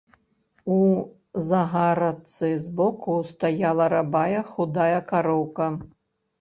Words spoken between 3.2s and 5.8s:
стаяла рабая худая кароўка.